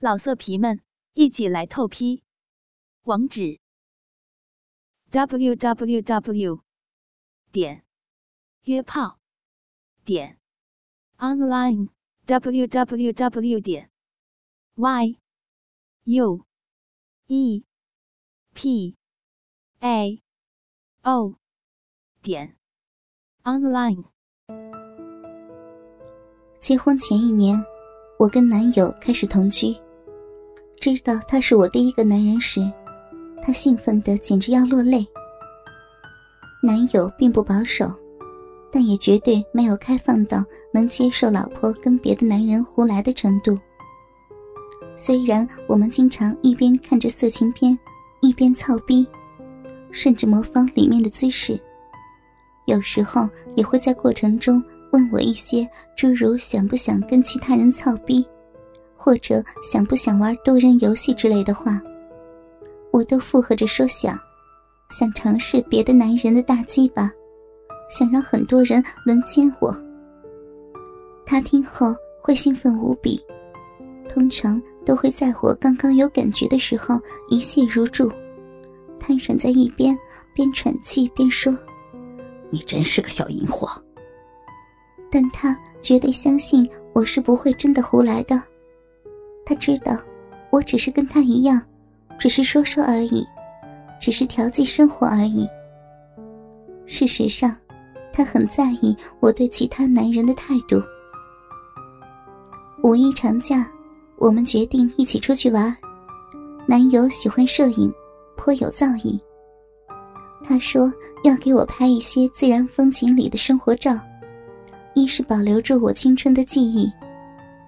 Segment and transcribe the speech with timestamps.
[0.00, 0.80] 老色皮们，
[1.14, 2.22] 一起来透批！
[3.02, 3.58] 网址
[5.10, 6.62] ：w w w
[7.50, 7.84] 点
[8.62, 9.18] 约炮
[10.04, 10.38] 点
[11.16, 11.88] online
[12.26, 13.90] w w w 点
[14.76, 15.18] y
[16.04, 16.46] u
[17.26, 17.64] e
[18.54, 18.96] p
[19.80, 20.22] a
[21.02, 21.34] o
[22.22, 22.56] 点
[23.42, 24.04] online。
[26.60, 27.60] 结婚前一年，
[28.20, 29.87] 我跟男友开始同居。
[30.80, 32.60] 知道他是我第一个男人时，
[33.44, 35.06] 他兴奋的简直要落泪。
[36.62, 37.92] 男友并不保守，
[38.72, 43.58] 但也绝对没有开放到能接受老婆跟别的男人胡来的程度。
[44.94, 47.76] 虽然我们经常一边看着色情片，
[48.20, 49.06] 一边操逼，
[49.90, 51.60] 甚至模仿里面的姿势，
[52.66, 58.26] 有时候也会在过程中问我一些诸如想不想跟其他人操逼。
[58.98, 61.80] 或者想不想玩多人游戏之类的话，
[62.90, 64.18] 我都附和着说想，
[64.90, 67.10] 想尝试别的男人的大鸡巴，
[67.88, 69.74] 想让很多人轮奸我。
[71.24, 73.24] 他听后会兴奋无比，
[74.08, 78.10] 通常都会在我刚刚有感觉的时候一泻如注，
[78.98, 79.96] 瘫软在一边，
[80.34, 81.56] 边喘气边说
[82.50, 83.70] ：“你真是个小淫货。”
[85.10, 88.42] 但他绝对相信我是不会真的胡来的。
[89.48, 89.96] 他知道，
[90.50, 91.58] 我只是跟他一样，
[92.18, 93.26] 只是说说而已，
[93.98, 95.48] 只是调剂生活而已。
[96.84, 97.56] 事实上，
[98.12, 100.82] 他很在意我对其他男人的态度。
[102.82, 103.66] 五一长假，
[104.18, 105.74] 我们决定一起出去玩。
[106.66, 107.90] 男友喜欢摄影，
[108.36, 109.18] 颇有造诣。
[110.44, 110.92] 他说
[111.24, 113.98] 要给我拍一些自然风景里的生活照，
[114.94, 116.92] 一是保留住我青春的记忆，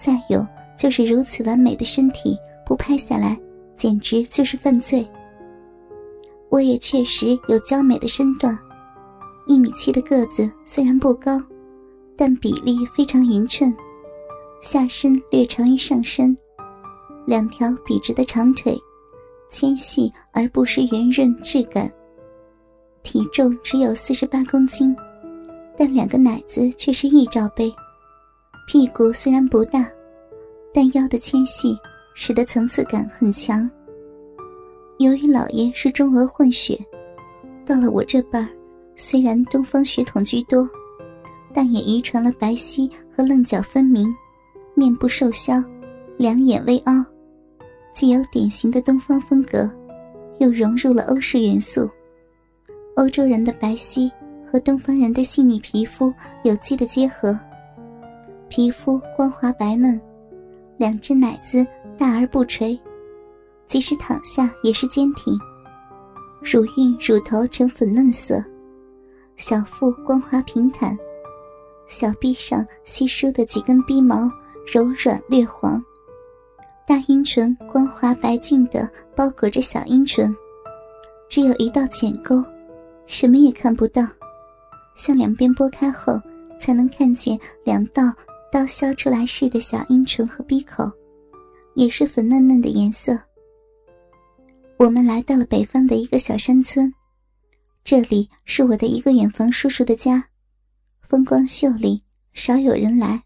[0.00, 0.46] 再有。
[0.76, 3.38] 就是如此完美的身体，不拍下来
[3.76, 5.06] 简直就是犯罪。
[6.48, 8.56] 我也确实有娇美的身段，
[9.46, 11.40] 一米七的个子虽然不高，
[12.16, 13.74] 但比例非常匀称，
[14.60, 16.36] 下身略长于上身，
[17.26, 18.78] 两条笔直的长腿，
[19.48, 21.90] 纤细而不失圆润质感。
[23.02, 24.94] 体重只有四十八公斤，
[25.76, 27.72] 但两个奶子却是一罩杯。
[28.66, 29.86] 屁股虽然不大。
[30.72, 31.76] 但腰的纤细
[32.14, 33.70] 使得层次感很强。
[34.98, 36.78] 由于老爷是中俄混血，
[37.66, 38.48] 到了我这辈儿，
[38.94, 40.68] 虽然东方血统居多，
[41.52, 44.14] 但也遗传了白皙和棱角分明，
[44.74, 45.62] 面部瘦削，
[46.16, 47.04] 两眼微凹，
[47.94, 49.70] 既有典型的东方风格，
[50.38, 51.90] 又融入了欧式元素。
[52.94, 54.10] 欧洲人的白皙
[54.50, 56.10] 和东方人的细腻皮肤
[56.44, 57.38] 有机的结合，
[58.48, 60.00] 皮肤光滑白嫩。
[60.78, 61.66] 两只奶子
[61.96, 62.78] 大而不垂，
[63.66, 65.38] 即使躺下也是坚挺。
[66.42, 68.44] 乳晕、乳头呈粉嫩色，
[69.36, 70.96] 小腹光滑平坦，
[71.88, 74.30] 小臂上稀疏的几根逼毛
[74.70, 75.82] 柔软略黄，
[76.86, 80.34] 大阴唇光滑白净的包裹着小阴唇，
[81.28, 82.44] 只有一道浅沟，
[83.06, 84.02] 什么也看不到，
[84.94, 86.20] 向两边拨开后
[86.58, 88.02] 才能看见两道。
[88.50, 90.90] 刀削出来似的小阴唇和鼻口，
[91.74, 93.18] 也是粉嫩嫩的颜色。
[94.78, 96.92] 我们来到了北方的一个小山村，
[97.82, 100.24] 这里是我的一个远房叔叔的家，
[101.02, 102.02] 风光秀丽，
[102.34, 103.22] 少有人来。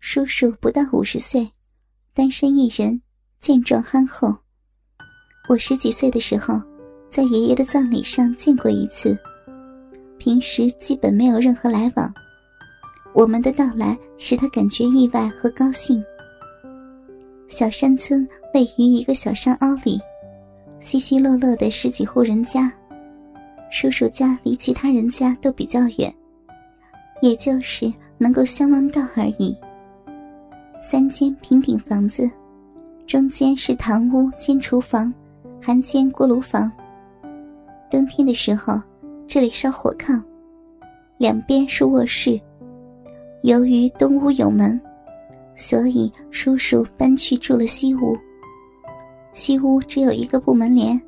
[0.00, 1.50] 叔叔不到五十岁，
[2.14, 3.00] 单身一人，
[3.40, 4.36] 健壮憨厚。
[5.48, 6.60] 我十几岁的时候，
[7.08, 9.18] 在爷爷的葬礼上见过一次，
[10.18, 12.12] 平时基本没有任何来往。
[13.18, 16.00] 我们的到来使他感觉意外和高兴。
[17.48, 18.24] 小山村
[18.54, 20.00] 位于一个小山凹里，
[20.78, 22.72] 稀稀落落的十几户人家，
[23.72, 26.14] 叔叔家离其他人家都比较远，
[27.20, 29.52] 也就是能够相望到而已。
[30.80, 32.30] 三间平顶房子，
[33.04, 35.12] 中间是堂屋兼厨房，
[35.60, 36.70] 还兼锅炉房。
[37.90, 38.80] 冬天的时候，
[39.26, 40.22] 这里烧火炕，
[41.16, 42.40] 两边是卧室。
[43.42, 44.80] 由于东屋有门，
[45.54, 48.16] 所以叔叔搬去住了西屋。
[49.32, 51.00] 西屋只有一个布门帘，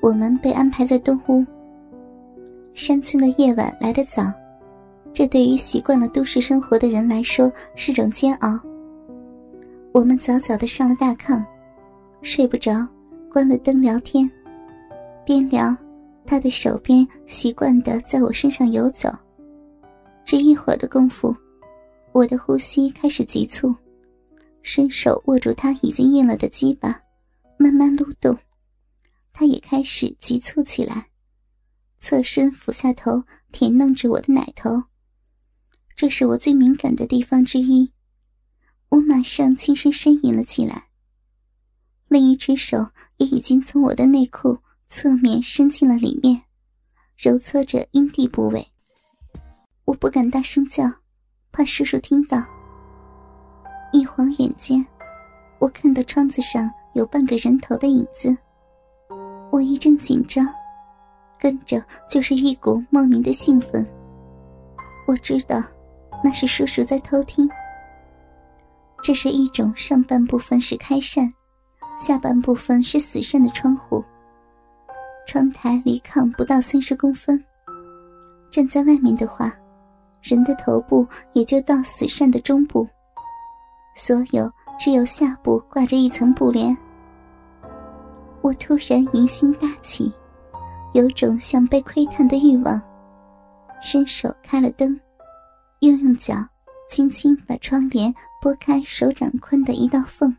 [0.00, 1.44] 我们被安排在东屋。
[2.72, 4.22] 山村的夜晚来得早，
[5.12, 8.58] 这对于习惯了都市生活的人来说是种煎熬。
[9.92, 11.44] 我们早早的上了大炕，
[12.22, 12.86] 睡不着，
[13.28, 14.30] 关了灯聊天，
[15.24, 15.76] 边聊，
[16.24, 19.10] 他的手边习惯的在我身上游走。
[20.30, 21.36] 这一会儿的功夫，
[22.12, 23.74] 我的呼吸开始急促，
[24.62, 27.02] 伸手握住他已经硬了的鸡巴，
[27.58, 28.38] 慢慢撸动。
[29.32, 31.10] 他也开始急促起来，
[31.98, 34.84] 侧身俯下头舔弄着我的奶头。
[35.96, 37.90] 这是我最敏感的地方之一，
[38.90, 40.90] 我马上轻声呻吟了起来。
[42.06, 46.44] 另一只手也已经从我的内裤侧面伸进了里面，
[47.16, 48.68] 揉搓着阴蒂部位。
[49.90, 50.84] 我不敢大声叫，
[51.50, 52.40] 怕叔叔听到。
[53.92, 54.86] 一晃眼间，
[55.58, 58.36] 我看到窗子上有半个人头的影子。
[59.50, 60.46] 我一阵紧张，
[61.40, 63.84] 跟着就是一股莫名的兴奋。
[65.08, 65.60] 我知道，
[66.22, 67.50] 那是叔叔在偷听。
[69.02, 71.34] 这是一种上半部分是开扇，
[71.98, 74.04] 下半部分是死扇的窗户。
[75.26, 77.44] 窗台离炕不到三十公分，
[78.52, 79.52] 站在外面的话，
[80.22, 82.88] 人的头部也就到死扇的中部，
[83.94, 86.76] 所有只有下部挂着一层布帘。
[88.42, 90.12] 我突然疑心大起，
[90.94, 92.80] 有种想被窥探的欲望，
[93.82, 94.98] 伸手开了灯，
[95.80, 96.34] 又用脚
[96.88, 100.34] 轻轻把窗帘拨开手掌宽的一道缝。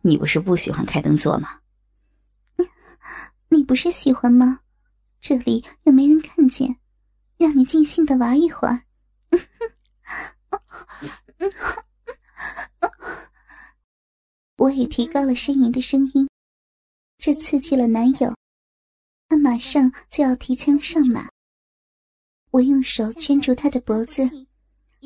[0.00, 1.48] 你不是不喜欢开灯做吗？
[3.50, 4.60] 你不是喜欢吗？
[5.20, 6.76] 这里又没人看见，
[7.36, 8.82] 让你尽兴的玩一会儿。
[14.68, 16.28] 我也提高了呻吟的声音。
[17.16, 18.34] 这刺激了男友，
[19.26, 21.26] 他马上就要提枪上马。
[22.50, 24.28] 我用手圈住他的脖子，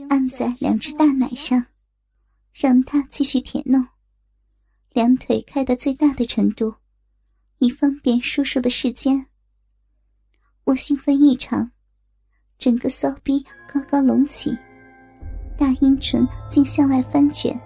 [0.08, 1.64] 按在两只大奶上，
[2.52, 3.86] 让他继续舔弄，
[4.90, 6.74] 两腿开到最大的程度，
[7.58, 9.26] 以方便叔叔的时间。
[10.64, 11.70] 我兴奋异常，
[12.58, 14.58] 整个骚逼高高隆起，
[15.56, 17.56] 大阴唇竟向外翻卷，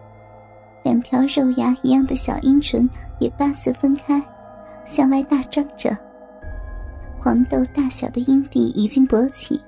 [0.86, 2.88] 两条肉芽一样的小阴唇
[3.18, 4.22] 也八字分开。
[4.84, 5.90] 向外大张着，
[7.18, 9.60] 黄豆大小的阴蒂已经勃起，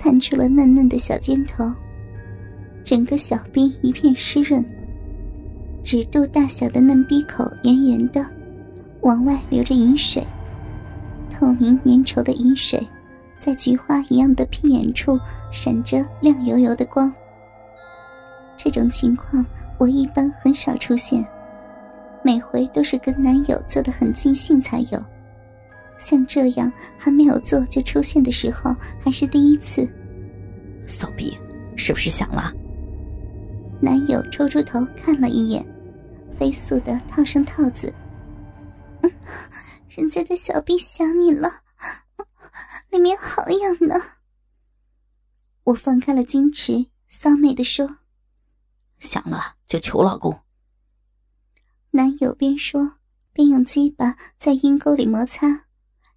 [0.00, 1.72] 探出了嫩嫩的小尖头，
[2.82, 4.64] 整个小臂一片湿润。
[5.84, 8.26] 指肚大小的嫩逼口圆圆的，
[9.02, 10.26] 往外流着银水，
[11.30, 12.84] 透明粘稠的银水，
[13.38, 15.16] 在菊花一样的屁眼处
[15.52, 17.14] 闪着亮油油的光。
[18.56, 19.46] 这种情况
[19.82, 21.26] 我一般很少出现。
[22.22, 25.04] 每回都是跟男友做的很尽兴才有，
[25.98, 29.84] 像这样还没有做就出现的时候还是第一次。
[30.86, 31.36] 骚逼，
[31.76, 32.52] 是不是想了？
[33.80, 35.66] 男友抽出头看了一眼，
[36.38, 37.92] 飞速的套上套子。
[39.00, 39.10] 嗯
[39.88, 41.50] 人家的小臂想你了，
[42.90, 43.96] 里面好痒呢。
[45.64, 47.98] 我放开了矜持，骚美的说
[49.02, 50.40] ：“想了就求老公。”
[51.92, 52.94] 男友边说
[53.34, 55.66] 边用鸡巴在阴沟里摩擦，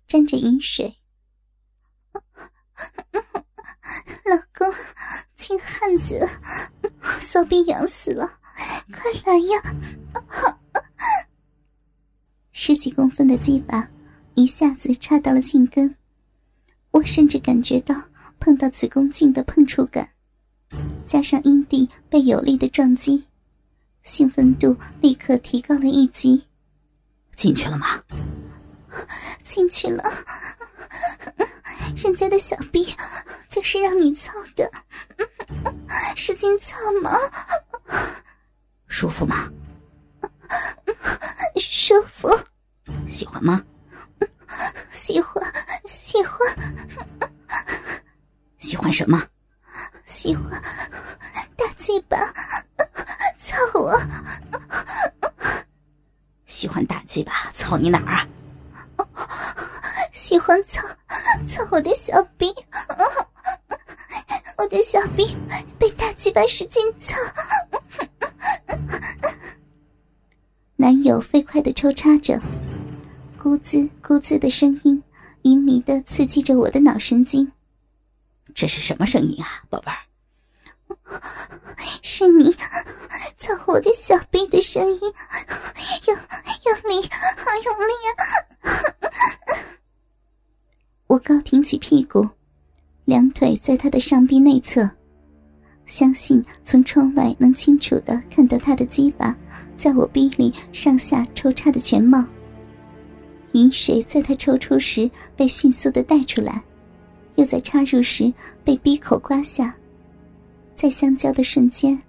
[0.08, 1.02] 沾着饮水。
[4.26, 4.74] 老公，
[5.36, 6.26] 金汉子，
[7.20, 8.40] 骚逼痒死了，
[8.92, 9.62] 快来呀！
[12.52, 13.90] 十几公分的鸡巴
[14.34, 15.96] 一下子插到了茎根，
[16.92, 17.94] 我甚至感觉到
[18.40, 20.15] 碰到子宫颈的碰触感，
[21.06, 23.26] 加上阴蒂被有力的撞击。
[24.04, 26.46] 兴奋度立刻提高了一级。
[27.36, 28.02] 进去了吗？
[29.44, 30.04] 进去了。
[31.98, 32.94] 人家的小臂
[33.50, 34.72] 就是让你操的，
[36.16, 37.12] 使劲操嘛。
[56.56, 58.26] 喜欢大鸡巴，操你哪儿啊？
[60.14, 60.82] 喜欢操
[61.46, 62.48] 操我的小臂，
[64.58, 65.28] 我的小兵
[65.78, 67.14] 被大鸡巴使劲操。
[70.78, 72.42] 男友飞快的抽插着，
[73.38, 75.04] 咕滋咕滋的声音
[75.42, 77.52] 淫靡的刺激着我的脑神经。
[78.54, 79.98] 这是什么声音啊，宝贝儿？
[82.02, 82.56] 是你
[83.46, 85.00] 操我的小臂的声音，
[86.08, 86.18] 用
[86.66, 88.18] 用力，好用力啊！
[91.06, 92.28] 我高挺起屁股，
[93.04, 94.90] 两腿在他的上臂内侧，
[95.86, 99.38] 相信从窗外能清楚的看到他的鸡巴
[99.78, 102.26] 在我臂里上下抽插的全貌。
[103.52, 106.64] 饮水在他抽出时被迅速的带出来，
[107.36, 108.34] 又在插入时
[108.64, 109.76] 被逼口刮下。
[110.76, 112.02] 在相交的瞬间，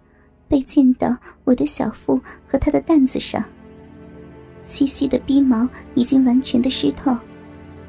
[0.49, 3.45] 被溅到我的小腹和他的担子上。
[4.65, 7.17] 细细的逼毛已经完全的湿透，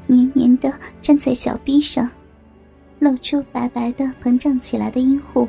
[0.06, 0.72] 黏黏的
[1.02, 2.08] 粘在小臂上，
[3.00, 5.48] 露出白白的膨胀起来的阴户，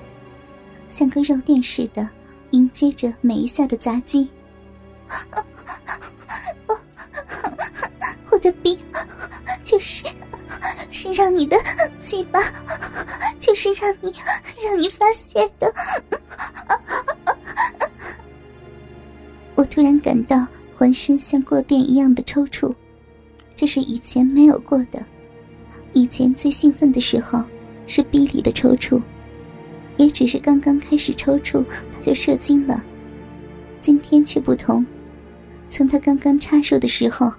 [0.89, 2.09] 像个肉垫似的
[2.51, 4.29] 迎接着每一下的砸击。
[8.31, 8.77] 我的逼
[9.63, 10.03] 就是
[10.91, 11.57] 是让你的
[12.03, 12.39] 鸡巴，
[13.39, 14.13] 就是让你
[14.63, 15.71] 让你发泄的。
[19.59, 20.47] 我突然感到。
[20.73, 22.73] 浑身像过电一样的抽搐，
[23.53, 25.05] 这是以前没有过的。
[25.91, 27.43] 以前最兴奋的时候
[27.85, 29.01] 是逼里的抽搐，
[29.97, 31.61] 也只是刚刚开始抽搐
[31.91, 32.81] 他就射精了。
[33.81, 34.85] 今天却不同，
[35.67, 37.29] 从他刚刚插手的时候，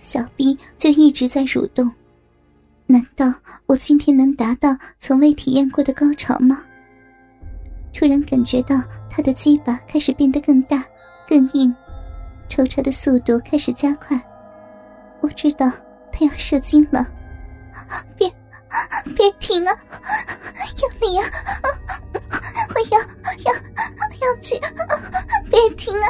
[0.00, 1.88] 小逼就一直在蠕动。
[2.86, 3.32] 难道
[3.66, 6.64] 我今天能达到从未体验过的高潮吗？
[7.92, 10.84] 突然感觉到他的鸡巴开始变得更大、
[11.28, 11.74] 更硬。
[12.48, 14.20] 抽插的速度开始加快，
[15.20, 15.70] 我知道
[16.12, 17.04] 他要射精了，
[18.16, 18.32] 别
[19.16, 19.74] 别停啊，
[20.80, 21.24] 用力啊！
[22.74, 23.00] 我要
[23.44, 24.54] 要要去，
[25.50, 26.06] 别停啊！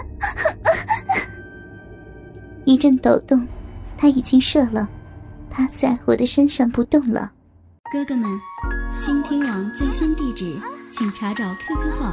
[2.64, 3.46] 一阵抖动，
[3.96, 4.88] 他已经射了，
[5.50, 7.32] 趴在我的身上不动了。
[7.92, 8.28] 哥哥们，
[8.98, 10.58] 倾听网最新地址，
[10.90, 12.12] 请查找 QQ 号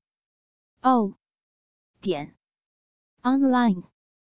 [0.83, 1.13] o
[2.01, 2.35] 点
[3.23, 3.83] online。